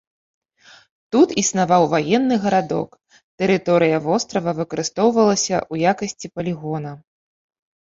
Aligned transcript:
Тут 1.15 1.33
існаваў 1.41 1.85
ваенны 1.93 2.35
гарадок, 2.47 2.89
тэрыторыя 3.39 4.03
вострава 4.09 4.51
выкарыстоўвалася 4.65 5.57
ў 5.71 5.75
якасці 5.97 6.27
палігона. 6.39 6.91